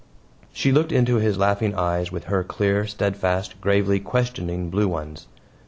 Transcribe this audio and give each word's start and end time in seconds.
She 0.51 0.71
looked 0.71 0.91
into 0.91 1.17
his 1.17 1.37
laughing 1.37 1.75
eyes 1.75 2.11
with 2.11 2.23
her 2.23 2.43
clear, 2.43 2.87
stedfast, 2.87 3.61
gravely 3.61 3.99
questioning 3.99 4.71
blue 4.71 4.87
ones. 4.87 5.27